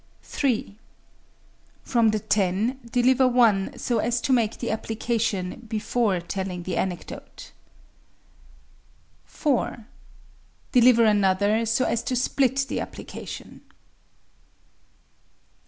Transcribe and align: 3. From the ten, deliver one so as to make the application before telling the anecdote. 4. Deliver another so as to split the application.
3. 0.23 0.79
From 1.83 2.09
the 2.09 2.17
ten, 2.17 2.79
deliver 2.91 3.27
one 3.27 3.77
so 3.77 3.99
as 3.99 4.19
to 4.19 4.33
make 4.33 4.57
the 4.57 4.71
application 4.71 5.63
before 5.69 6.19
telling 6.19 6.63
the 6.63 6.75
anecdote. 6.75 7.51
4. 9.25 9.85
Deliver 10.71 11.05
another 11.05 11.67
so 11.67 11.85
as 11.85 12.01
to 12.01 12.15
split 12.15 12.65
the 12.67 12.79
application. 12.79 13.61